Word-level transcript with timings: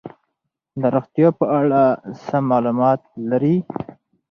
د 0.79 0.81
روغتیا 0.95 1.29
په 1.39 1.45
اړه 1.59 1.83
سم 2.25 2.43
معلومات 2.51 3.01
لري. 3.29 3.55